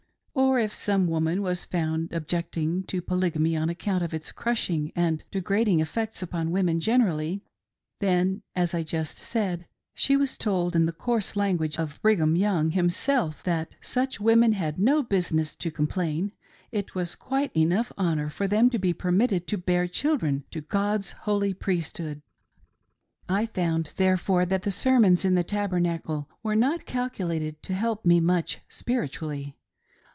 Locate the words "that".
13.43-13.75, 24.45-24.63